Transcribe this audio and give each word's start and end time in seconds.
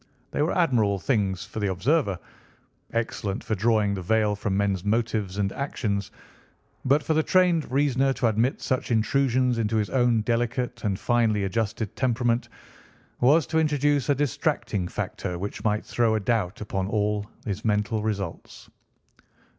They 0.31 0.41
were 0.41 0.57
admirable 0.57 0.97
things 0.97 1.45
for 1.45 1.59
the 1.59 1.69
observer—excellent 1.71 3.43
for 3.43 3.53
drawing 3.53 3.93
the 3.93 4.01
veil 4.01 4.35
from 4.35 4.57
men's 4.57 4.83
motives 4.83 5.37
and 5.37 5.51
actions. 5.53 6.09
But 6.85 7.03
for 7.03 7.13
the 7.13 7.21
trained 7.21 7.71
reasoner 7.71 8.11
to 8.13 8.25
admit 8.25 8.63
such 8.63 8.89
intrusions 8.89 9.59
into 9.59 9.75
his 9.75 9.91
own 9.91 10.21
delicate 10.21 10.83
and 10.85 10.97
finely 10.97 11.43
adjusted 11.43 11.95
temperament 11.95 12.49
was 13.19 13.45
to 13.45 13.59
introduce 13.59 14.09
a 14.09 14.15
distracting 14.15 14.87
factor 14.87 15.37
which 15.37 15.63
might 15.63 15.85
throw 15.85 16.15
a 16.15 16.19
doubt 16.19 16.61
upon 16.61 16.87
all 16.87 17.29
his 17.45 17.63
mental 17.63 18.01
results. 18.01 18.71